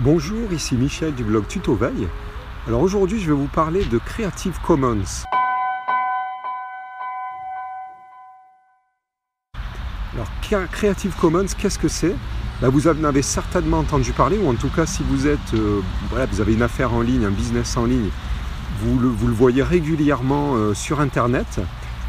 Bonjour, 0.00 0.52
ici 0.52 0.74
Michel 0.74 1.14
du 1.14 1.24
blog 1.24 1.46
Tuto 1.48 1.74
Veille. 1.74 2.06
Alors 2.66 2.82
aujourd'hui, 2.82 3.18
je 3.18 3.28
vais 3.28 3.36
vous 3.36 3.46
parler 3.46 3.82
de 3.86 3.96
Creative 3.96 4.58
Commons. 4.66 5.24
Alors 10.12 10.28
Creative 10.70 11.14
Commons, 11.18 11.46
qu'est-ce 11.56 11.78
que 11.78 11.88
c'est? 11.88 12.14
Bah, 12.60 12.68
Vous 12.68 12.88
en 12.88 13.04
avez 13.04 13.22
certainement 13.22 13.78
entendu 13.78 14.12
parler, 14.12 14.36
ou 14.36 14.50
en 14.50 14.54
tout 14.54 14.68
cas 14.68 14.84
si 14.84 15.02
vous 15.02 15.26
êtes, 15.26 15.54
euh, 15.54 15.80
vous 16.10 16.40
avez 16.42 16.52
une 16.52 16.62
affaire 16.62 16.92
en 16.92 17.00
ligne, 17.00 17.24
un 17.24 17.30
business 17.30 17.78
en 17.78 17.86
ligne, 17.86 18.10
vous 18.82 18.98
le, 18.98 19.08
voyez 19.08 19.62
régulièrement 19.62 20.56
euh, 20.56 20.74
sur 20.74 21.00
Internet. 21.00 21.58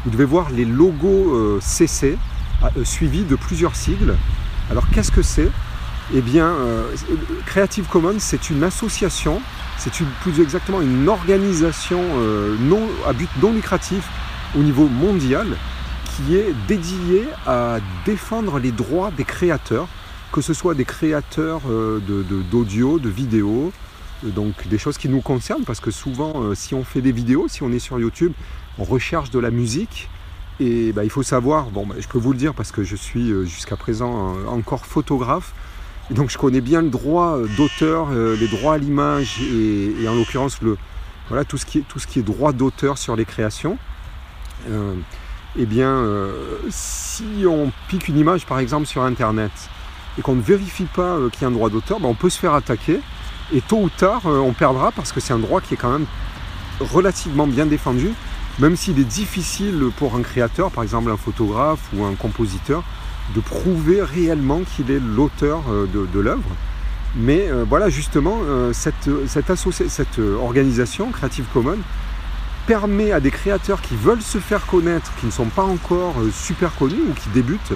Vous 0.04 0.10
devez 0.10 0.26
voir 0.26 0.50
les 0.50 0.66
logos 0.66 1.34
euh, 1.34 1.58
CC 1.62 2.18
euh, 2.62 2.84
suivis 2.84 3.24
de 3.24 3.36
plusieurs 3.36 3.74
sigles. 3.76 4.14
Alors 4.70 4.88
qu'est-ce 4.90 5.12
que 5.12 5.22
c'est? 5.22 5.50
Eh 6.14 6.20
bien, 6.20 6.46
euh, 6.46 6.84
Creative 7.46 7.86
Commons, 7.86 8.18
c'est 8.18 8.50
une 8.50 8.64
association, 8.64 9.40
c'est 9.78 9.92
plus 10.22 10.40
exactement 10.40 10.80
une 10.80 11.08
organisation 11.08 12.00
euh, 12.02 12.56
non, 12.60 12.82
à 13.06 13.12
but 13.12 13.30
non 13.42 13.52
lucratif 13.52 14.04
au 14.58 14.60
niveau 14.62 14.88
mondial 14.88 15.46
qui 16.16 16.34
est 16.36 16.52
dédiée 16.66 17.26
à 17.46 17.78
défendre 18.04 18.58
les 18.58 18.72
droits 18.72 19.12
des 19.16 19.24
créateurs, 19.24 19.86
que 20.32 20.40
ce 20.40 20.52
soit 20.52 20.74
des 20.74 20.84
créateurs 20.84 21.62
euh, 21.70 22.00
de- 22.00 22.22
de- 22.24 22.42
d'audio, 22.42 22.98
de, 22.98 23.08
vidéos, 23.08 23.72
donc 24.24 24.66
des 24.68 24.78
choses 24.78 24.98
qui 24.98 25.08
nous 25.08 25.20
concernent, 25.20 25.64
parce 25.64 25.80
que 25.80 25.90
souvent, 25.92 26.54
si 26.54 26.74
on 26.74 26.84
fait 26.84 27.00
des 27.00 27.12
vidéos, 27.12 27.46
si 27.48 27.62
on 27.62 27.72
est 27.72 27.78
sur 27.78 27.98
YouTube, 27.98 28.32
on 28.78 28.84
recherche 28.84 29.30
de 29.30 29.38
la 29.38 29.50
musique. 29.50 30.08
Et 30.60 30.92
bah, 30.92 31.04
il 31.04 31.10
faut 31.10 31.22
savoir, 31.22 31.70
bon, 31.70 31.86
bah, 31.86 31.94
je 31.98 32.06
peux 32.06 32.18
vous 32.18 32.32
le 32.32 32.38
dire 32.38 32.52
parce 32.52 32.70
que 32.70 32.84
je 32.84 32.94
suis 32.94 33.32
euh, 33.32 33.44
jusqu'à 33.44 33.76
présent 33.76 34.34
encore 34.46 34.84
photographe, 34.84 35.54
et 36.10 36.14
donc 36.14 36.28
je 36.28 36.36
connais 36.36 36.60
bien 36.60 36.82
le 36.82 36.90
droit 36.90 37.38
euh, 37.38 37.48
d'auteur, 37.56 38.08
euh, 38.12 38.36
les 38.36 38.46
droits 38.46 38.74
à 38.74 38.78
l'image 38.78 39.40
et, 39.40 40.06
en 40.06 40.14
l'occurrence 40.14 40.60
le, 40.60 40.76
voilà, 41.28 41.46
tout, 41.46 41.56
ce 41.56 41.64
qui 41.64 41.78
est, 41.78 41.84
tout 41.88 41.98
ce 41.98 42.06
qui 42.06 42.18
est 42.18 42.22
droit 42.22 42.52
d'auteur 42.52 42.98
sur 42.98 43.16
les 43.16 43.24
créations. 43.24 43.78
Eh 45.56 45.64
bien, 45.64 46.04
si 46.68 47.24
on 47.48 47.72
pique 47.88 48.08
une 48.08 48.18
image 48.18 48.44
par 48.44 48.58
exemple 48.58 48.84
sur 48.84 49.02
Internet 49.02 49.50
et 50.18 50.22
qu'on 50.22 50.34
ne 50.34 50.42
vérifie 50.42 50.84
pas 50.84 51.16
qu'il 51.32 51.42
y 51.42 51.44
a 51.46 51.48
un 51.48 51.52
droit 51.52 51.70
d'auteur, 51.70 51.98
bah, 51.98 52.08
on 52.08 52.14
peut 52.14 52.28
se 52.28 52.38
faire 52.38 52.52
attaquer 52.52 53.00
et 53.54 53.62
tôt 53.62 53.78
ou 53.78 53.88
tard 53.88 54.26
on 54.26 54.52
perdra 54.52 54.92
parce 54.92 55.12
que 55.12 55.20
c'est 55.20 55.32
un 55.32 55.38
droit 55.38 55.62
qui 55.62 55.74
est 55.74 55.76
quand 55.78 55.90
même 55.90 56.06
relativement 56.78 57.46
bien 57.46 57.64
défendu, 57.64 58.12
même 58.60 58.76
s'il 58.76 58.98
est 58.98 59.04
difficile 59.04 59.90
pour 59.96 60.14
un 60.14 60.22
créateur, 60.22 60.70
par 60.70 60.82
exemple 60.82 61.10
un 61.10 61.16
photographe 61.16 61.80
ou 61.94 62.04
un 62.04 62.14
compositeur, 62.14 62.84
de 63.34 63.40
prouver 63.40 64.02
réellement 64.02 64.60
qu'il 64.60 64.90
est 64.90 65.00
l'auteur 65.00 65.62
euh, 65.70 65.86
de, 65.86 66.20
l'œuvre. 66.20 66.50
Mais 67.16 67.48
euh, 67.48 67.64
voilà, 67.68 67.88
justement, 67.88 68.38
euh, 68.42 68.72
cette, 68.72 70.18
organisation, 70.40 71.10
Creative 71.10 71.46
Commons, 71.52 71.78
permet 72.66 73.12
à 73.12 73.20
des 73.20 73.30
créateurs 73.30 73.80
qui 73.80 73.96
veulent 73.96 74.22
se 74.22 74.38
faire 74.38 74.66
connaître, 74.66 75.12
qui 75.18 75.26
ne 75.26 75.30
sont 75.30 75.46
pas 75.46 75.64
encore 75.64 76.14
super 76.32 76.74
connus 76.76 77.02
ou 77.08 77.14
qui 77.14 77.28
débutent, 77.30 77.72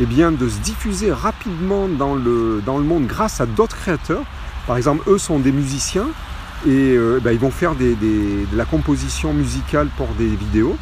eh 0.00 0.06
bien, 0.06 0.32
de 0.32 0.48
se 0.48 0.58
diffuser 0.58 1.12
rapidement 1.12 1.88
dans 1.88 2.14
le 2.14 2.84
monde 2.84 3.06
grâce 3.06 3.40
à 3.40 3.46
d'autres 3.46 3.76
créateurs. 3.76 4.24
Par 4.66 4.76
exemple, 4.76 5.08
eux 5.08 5.18
sont 5.18 5.38
des 5.38 5.52
musiciens 5.52 6.08
et 6.66 6.94
euh, 6.96 7.20
ben, 7.22 7.32
ils 7.32 7.38
vont 7.38 7.50
faire 7.50 7.74
des- 7.74 7.94
des- 7.94 8.46
de 8.50 8.56
la 8.56 8.64
composition 8.64 9.32
musicale 9.32 9.88
pour 9.96 10.08
des 10.18 10.26
vidéos. 10.28 10.76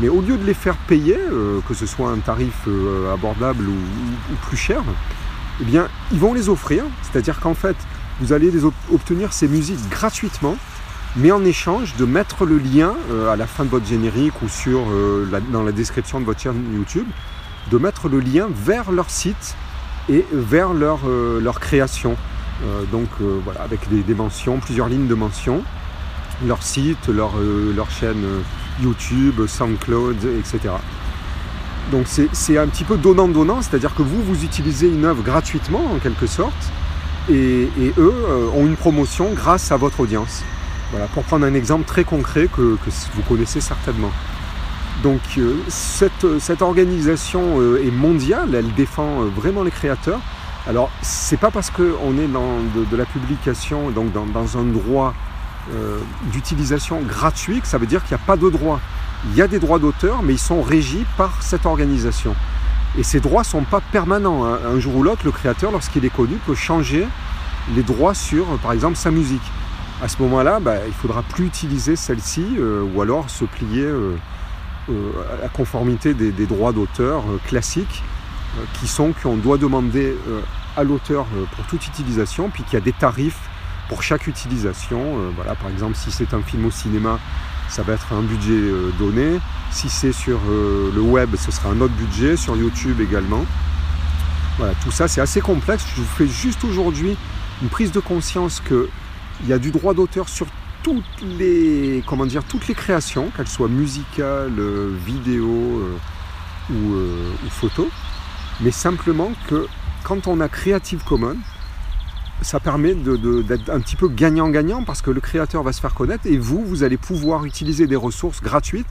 Mais 0.00 0.08
au 0.08 0.20
lieu 0.22 0.36
de 0.38 0.44
les 0.44 0.54
faire 0.54 0.76
payer, 0.76 1.16
euh, 1.30 1.60
que 1.68 1.74
ce 1.74 1.86
soit 1.86 2.10
un 2.10 2.18
tarif 2.18 2.54
euh, 2.66 3.12
abordable 3.12 3.64
ou, 3.68 3.72
ou- 3.72 4.36
plus 4.48 4.56
cher, 4.56 4.82
eh 5.60 5.64
bien, 5.64 5.88
ils 6.12 6.18
vont 6.18 6.32
les 6.34 6.48
offrir. 6.48 6.84
C'est-à-dire 7.02 7.38
qu'en 7.40 7.54
fait, 7.54 7.76
vous 8.20 8.32
allez 8.32 8.50
les 8.50 8.64
ob- 8.64 8.72
obtenir 8.92 9.32
ces 9.32 9.48
musiques 9.48 9.86
gratuitement, 9.90 10.56
mais 11.14 11.30
en 11.30 11.44
échange 11.44 11.94
de 11.96 12.06
mettre 12.06 12.46
le 12.46 12.56
lien 12.58 12.94
euh, 13.10 13.30
à 13.30 13.36
la 13.36 13.46
fin 13.46 13.64
de 13.64 13.68
votre 13.68 13.86
générique 13.86 14.40
ou 14.42 14.48
sur, 14.48 14.80
euh, 14.90 15.28
dans 15.52 15.62
la 15.62 15.72
description 15.72 16.20
de 16.20 16.24
votre 16.24 16.40
chaîne 16.40 16.64
YouTube, 16.74 17.06
de 17.70 17.78
mettre 17.78 18.08
le 18.08 18.18
lien 18.20 18.48
vers 18.64 18.90
leur 18.92 19.10
site 19.10 19.54
et 20.08 20.24
vers 20.32 20.72
leur, 20.72 21.00
euh, 21.06 21.38
leur 21.40 21.60
création. 21.60 22.16
Euh, 22.64 22.84
donc 22.90 23.08
euh, 23.20 23.40
voilà, 23.44 23.62
avec 23.62 23.80
des, 23.88 24.14
mentions, 24.14 24.58
plusieurs 24.58 24.88
lignes 24.88 25.08
de 25.08 25.14
mentions, 25.14 25.62
leur 26.46 26.62
site, 26.62 27.08
leur, 27.08 27.32
euh, 27.38 27.72
leur 27.74 27.90
chaîne 27.90 28.24
YouTube, 28.80 29.46
SoundCloud, 29.46 30.24
etc. 30.38 30.74
Donc 31.90 32.06
c'est 32.06 32.58
un 32.58 32.68
petit 32.68 32.84
peu 32.84 32.96
donnant-donnant, 32.96 33.60
c'est-à-dire 33.60 33.94
que 33.94 34.02
vous, 34.02 34.22
vous 34.22 34.44
utilisez 34.44 34.88
une 34.88 35.04
œuvre 35.04 35.22
gratuitement 35.22 35.92
en 35.92 35.98
quelque 35.98 36.26
sorte, 36.26 36.72
et, 37.28 37.68
eux 37.98 38.14
ont 38.54 38.66
une 38.66 38.76
promotion 38.76 39.32
grâce 39.32 39.72
à 39.72 39.76
votre 39.76 40.00
audience. 40.00 40.42
Voilà, 40.92 41.06
pour 41.06 41.24
prendre 41.24 41.44
un 41.44 41.54
exemple 41.54 41.84
très 41.84 42.04
concret 42.04 42.48
que, 42.54 42.78
vous 43.14 43.22
connaissez 43.28 43.60
certainement. 43.60 44.10
Donc 45.02 45.20
cette, 45.68 46.62
organisation 46.62 47.60
est 47.76 47.90
mondiale, 47.90 48.54
elle 48.54 48.72
défend 48.74 49.24
vraiment 49.24 49.64
les 49.64 49.72
créateurs. 49.72 50.20
Alors 50.68 50.90
c'est 51.02 51.38
pas 51.38 51.50
parce 51.50 51.70
qu'on 51.70 52.18
est 52.18 52.28
dans 52.28 52.58
de, 52.90 52.96
la 52.96 53.04
publication, 53.04 53.90
donc 53.90 54.12
dans, 54.12 54.58
un 54.58 54.64
droit 54.64 55.12
euh, 55.72 55.98
d'utilisation 56.32 57.00
gratuit 57.00 57.60
que 57.60 57.66
ça 57.66 57.78
veut 57.78 57.86
dire 57.86 58.04
qu'il 58.04 58.16
n'y 58.16 58.22
a 58.22 58.26
pas 58.26 58.36
de 58.36 58.48
droit. 58.48 58.80
Il 59.30 59.36
y 59.36 59.42
a 59.42 59.48
des 59.48 59.58
droits 59.58 59.78
d'auteur, 59.78 60.22
mais 60.22 60.34
ils 60.34 60.38
sont 60.38 60.62
régis 60.62 61.04
par 61.16 61.42
cette 61.42 61.66
organisation. 61.66 62.34
Et 62.98 63.02
ces 63.02 63.20
droits 63.20 63.42
ne 63.42 63.46
sont 63.46 63.62
pas 63.62 63.80
permanents. 63.80 64.44
hein. 64.44 64.58
Un 64.66 64.78
jour 64.78 64.96
ou 64.96 65.02
l'autre, 65.02 65.22
le 65.24 65.32
créateur, 65.32 65.72
lorsqu'il 65.72 66.04
est 66.04 66.14
connu, 66.14 66.36
peut 66.46 66.54
changer 66.54 67.06
les 67.74 67.82
droits 67.82 68.14
sur, 68.14 68.44
par 68.62 68.72
exemple, 68.72 68.96
sa 68.96 69.10
musique. 69.10 69.42
À 70.02 70.08
ce 70.08 70.20
moment-là, 70.22 70.58
bah, 70.60 70.78
il 70.84 70.88
ne 70.88 70.94
faudra 70.94 71.22
plus 71.22 71.46
utiliser 71.46 71.94
celle-ci, 71.94 72.44
euh, 72.58 72.82
ou 72.82 73.00
alors 73.00 73.30
se 73.30 73.44
plier 73.44 73.84
euh, 73.84 74.16
à 74.88 75.42
la 75.42 75.48
conformité 75.48 76.14
des, 76.14 76.46
droits 76.46 76.72
d'auteur 76.72 77.22
classiques, 77.46 78.02
qui 78.74 78.86
sont 78.86 79.12
qu'on 79.22 79.36
doit 79.36 79.58
demander 79.58 80.16
euh, 80.28 80.40
à 80.76 80.84
l'auteur 80.84 81.26
euh, 81.34 81.44
pour 81.56 81.66
toute 81.66 81.86
utilisation, 81.86 82.50
puis 82.50 82.62
qu'il 82.64 82.74
y 82.74 82.76
a 82.76 82.84
des 82.84 82.92
tarifs 82.92 83.40
pour 83.88 84.02
chaque 84.02 84.26
utilisation. 84.26 85.00
Euh, 85.00 85.30
voilà, 85.34 85.54
par 85.54 85.70
exemple, 85.70 85.96
si 85.96 86.10
c'est 86.10 86.34
un 86.34 86.42
film 86.42 86.66
au 86.66 86.70
cinéma, 86.70 87.18
ça 87.68 87.82
va 87.82 87.94
être 87.94 88.12
un 88.12 88.22
budget 88.22 88.52
euh, 88.52 88.90
donné. 88.98 89.38
Si 89.70 89.88
c'est 89.88 90.12
sur 90.12 90.38
euh, 90.48 90.90
le 90.94 91.00
web, 91.00 91.34
ce 91.36 91.50
sera 91.50 91.70
un 91.70 91.80
autre 91.80 91.94
budget, 91.94 92.36
sur 92.36 92.56
YouTube 92.56 93.00
également. 93.00 93.44
Voilà, 94.58 94.74
tout 94.82 94.90
ça 94.90 95.08
c'est 95.08 95.22
assez 95.22 95.40
complexe. 95.40 95.84
Je 95.96 96.02
vous 96.02 96.06
fais 96.06 96.26
juste 96.26 96.62
aujourd'hui 96.64 97.16
une 97.62 97.68
prise 97.68 97.92
de 97.92 98.00
conscience 98.00 98.60
qu'il 98.60 99.48
y 99.48 99.52
a 99.52 99.58
du 99.58 99.70
droit 99.70 99.94
d'auteur 99.94 100.28
sur 100.28 100.46
toutes 100.82 101.04
les, 101.22 102.02
comment 102.06 102.26
dire, 102.26 102.44
toutes 102.44 102.68
les 102.68 102.74
créations, 102.74 103.30
qu'elles 103.36 103.48
soient 103.48 103.68
musicales, 103.68 104.58
euh, 104.58 104.94
vidéo 105.06 105.48
euh, 105.48 105.96
ou, 106.70 106.94
euh, 106.94 107.30
ou 107.46 107.50
photo. 107.50 107.88
Mais 108.62 108.70
simplement 108.70 109.32
que 109.48 109.66
quand 110.04 110.26
on 110.28 110.40
a 110.40 110.48
Creative 110.48 111.02
Commons, 111.04 111.38
ça 112.42 112.60
permet 112.60 112.94
d'être 112.94 113.70
un 113.70 113.80
petit 113.80 113.96
peu 113.96 114.08
gagnant-gagnant 114.08 114.84
parce 114.84 115.02
que 115.02 115.10
le 115.10 115.20
créateur 115.20 115.62
va 115.62 115.72
se 115.72 115.80
faire 115.80 115.94
connaître 115.94 116.26
et 116.26 116.36
vous, 116.36 116.64
vous 116.64 116.82
allez 116.82 116.96
pouvoir 116.96 117.44
utiliser 117.44 117.86
des 117.86 117.96
ressources 117.96 118.40
gratuites 118.40 118.86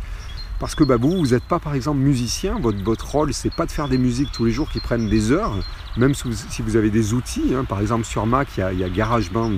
parce 0.60 0.76
que 0.76 0.84
bah, 0.84 0.98
vous, 0.98 1.18
vous 1.18 1.28
n'êtes 1.28 1.44
pas 1.44 1.60
par 1.60 1.74
exemple 1.74 2.00
musicien, 2.00 2.60
votre, 2.60 2.84
votre 2.84 3.10
rôle 3.10 3.34
c'est 3.34 3.54
pas 3.54 3.66
de 3.66 3.72
faire 3.72 3.88
des 3.88 3.98
musiques 3.98 4.32
tous 4.32 4.46
les 4.46 4.52
jours 4.52 4.70
qui 4.70 4.80
prennent 4.80 5.10
des 5.10 5.32
heures, 5.32 5.54
même 5.98 6.14
si 6.14 6.62
vous, 6.62 6.76
avez 6.76 6.90
des 6.90 7.14
outils, 7.14 7.54
hein. 7.56 7.66
par 7.66 7.82
exemple 7.82 8.06
sur 8.06 8.26
Mac 8.26 8.48
il 8.58 8.80
y, 8.80 8.84
a, 8.84 8.90
GarageBand 8.90 9.54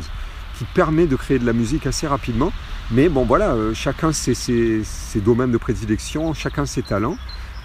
qui 0.57 0.65
permet 0.73 1.05
de 1.05 1.15
créer 1.15 1.39
de 1.39 1.45
la 1.45 1.53
musique 1.53 1.87
assez 1.87 2.07
rapidement, 2.07 2.51
mais 2.91 3.09
bon 3.09 3.25
voilà, 3.25 3.51
euh, 3.51 3.73
chacun 3.73 4.11
ses 4.13 4.83
domaines 5.17 5.51
de 5.51 5.57
prédilection, 5.57 6.33
chacun 6.33 6.65
ses 6.65 6.83
talents 6.83 7.17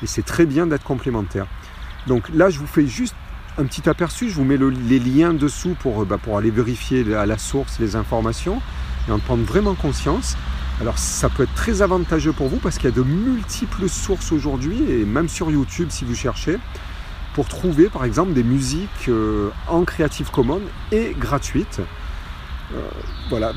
et 0.02 0.06
c'est 0.06 0.24
très 0.24 0.46
bien 0.46 0.66
d'être 0.66 0.84
complémentaire. 0.84 1.46
Donc 2.08 2.28
là 2.34 2.50
je 2.50 2.58
vous 2.58 2.66
fais 2.66 2.86
juste 2.86 3.14
un 3.58 3.64
petit 3.64 3.88
aperçu, 3.88 4.28
je 4.30 4.34
vous 4.34 4.44
mets 4.44 4.56
le- 4.56 4.70
les 4.70 4.98
liens 4.98 5.34
dessous 5.34 5.76
pour, 5.80 6.02
euh, 6.02 6.04
bah, 6.04 6.18
aller 6.36 6.50
vérifier 6.50 7.14
à 7.14 7.26
la 7.26 7.38
source 7.38 7.78
les 7.80 7.96
informations 7.96 8.60
et 9.08 9.12
en 9.12 9.18
prendre 9.18 9.44
vraiment 9.44 9.74
conscience. 9.74 10.36
Alors 10.80 10.96
ça 10.96 11.28
peut 11.28 11.42
être 11.42 11.54
très 11.54 11.82
avantageux 11.82 12.32
pour 12.32 12.48
vous 12.48 12.58
parce 12.58 12.76
qu'il 12.78 12.88
y 12.88 12.92
a 12.92 12.96
de 12.96 13.02
multiples 13.02 13.88
sources 13.88 14.32
aujourd'hui 14.32 14.78
et 14.88 15.04
même 15.04 15.28
sur 15.28 15.50
YouTube 15.50 15.88
si 15.90 16.04
vous 16.04 16.14
cherchez 16.14 16.58
pour 17.34 17.46
trouver 17.46 17.88
par 17.88 18.04
exemple 18.04 18.32
des 18.32 18.44
musiques 18.44 19.08
euh, 19.08 19.50
en 19.68 19.84
Creative 19.84 20.30
Commons 20.30 20.62
et 20.92 21.14
gratuites. 21.18 21.80
Euh, 22.74 22.80
voilà, 23.28 23.52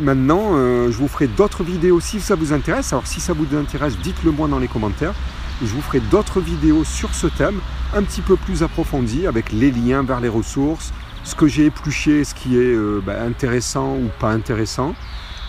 maintenant 0.00 0.56
je 0.90 0.96
vous 0.96 1.08
ferai 1.08 1.26
d'autres 1.28 1.62
vidéos 1.62 2.00
si 2.00 2.20
ça 2.20 2.34
vous 2.34 2.52
intéresse. 2.52 2.92
Alors 2.92 3.06
si 3.06 3.20
ça 3.20 3.32
vous 3.32 3.46
intéresse, 3.56 3.96
dites-le 3.98 4.30
moi 4.30 4.46
dans 4.48 4.58
les 4.58 4.68
commentaires. 4.68 5.14
Je 5.62 5.72
vous 5.72 5.80
ferai 5.80 6.00
d'autres 6.00 6.40
vidéos 6.40 6.84
sur 6.84 7.14
ce 7.14 7.26
thème 7.26 7.60
un 7.94 8.02
petit 8.02 8.20
peu 8.20 8.36
plus 8.36 8.62
approfondies 8.62 9.26
avec 9.26 9.52
les 9.52 9.70
liens 9.70 10.02
vers 10.02 10.20
les 10.20 10.28
ressources, 10.28 10.92
ce 11.24 11.34
que 11.34 11.46
j'ai 11.46 11.66
épluché, 11.66 12.24
ce 12.24 12.34
qui 12.34 12.56
est 12.56 12.74
euh, 12.74 13.00
bah, 13.04 13.22
intéressant 13.22 13.96
ou 13.96 14.08
pas 14.18 14.30
intéressant. 14.30 14.94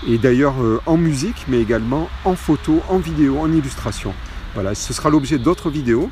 Et 0.08 0.18
d'ailleurs 0.18 0.62
euh, 0.62 0.82
en 0.86 0.98
musique, 0.98 1.46
mais 1.48 1.60
également 1.60 2.10
en 2.26 2.36
photo, 2.36 2.82
en 2.90 2.98
vidéo, 2.98 3.40
en 3.40 3.52
illustration. 3.52 4.14
Voilà, 4.54 4.76
ce 4.76 4.94
sera 4.94 5.10
l'objet 5.10 5.40
d'autres 5.40 5.70
vidéos. 5.70 6.10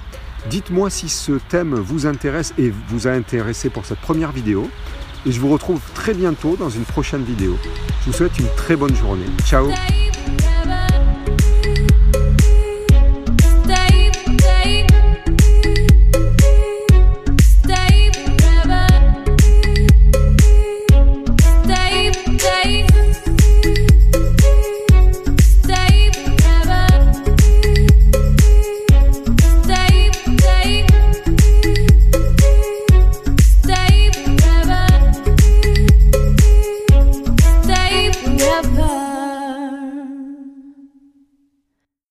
Dites-moi 0.49 0.89
si 0.89 1.07
ce 1.07 1.33
thème 1.33 1.75
vous 1.75 2.07
intéresse 2.07 2.53
et 2.57 2.73
vous 2.87 3.07
a 3.07 3.11
intéressé 3.11 3.69
pour 3.69 3.85
cette 3.85 3.99
première 3.99 4.31
vidéo. 4.31 4.69
Et 5.25 5.31
je 5.31 5.39
vous 5.39 5.49
retrouve 5.49 5.81
très 5.93 6.15
bientôt 6.15 6.55
dans 6.55 6.69
une 6.69 6.85
prochaine 6.85 7.23
vidéo. 7.23 7.55
Je 8.01 8.11
vous 8.11 8.17
souhaite 8.17 8.39
une 8.39 8.49
très 8.55 8.75
bonne 8.75 8.95
journée. 8.95 9.27
Ciao 9.45 9.67